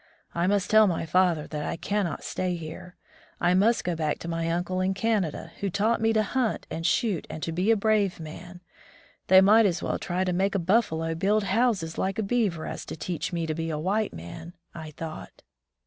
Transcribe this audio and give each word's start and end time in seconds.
"I 0.33 0.47
must 0.47 0.71
tell 0.71 0.87
my 0.87 1.05
father 1.05 1.45
that 1.45 1.63
I 1.63 1.77
cannot 1.77 2.23
stay 2.23 2.55
here. 2.55 2.95
I 3.39 3.53
must 3.53 3.83
go 3.83 3.95
back 3.95 4.17
to 4.17 4.27
my 4.27 4.49
uncle 4.49 4.81
in 4.81 4.95
Canada, 4.95 5.51
who 5.59 5.69
taught 5.69 6.01
me 6.01 6.11
to 6.13 6.23
hunt 6.23 6.65
and 6.71 6.87
shoot 6.87 7.27
and 7.29 7.43
to 7.43 7.51
be 7.51 7.69
a 7.69 7.75
brave 7.75 8.19
man. 8.19 8.61
They 9.27 9.41
might 9.41 9.67
as 9.67 9.83
well 9.83 9.99
try 9.99 10.23
to 10.23 10.33
make 10.33 10.55
a 10.55 10.57
buffalo 10.57 11.13
build 11.13 11.43
houses 11.43 11.99
like 11.99 12.17
a 12.17 12.23
beaver 12.23 12.65
as 12.65 12.83
to 12.85 12.95
teach 12.95 13.31
me 13.31 13.45
to 13.45 13.53
be 13.53 13.69
a 13.69 13.77
white 13.77 14.11
man," 14.11 14.53
I 14.73 14.89
thought. 14.89 15.43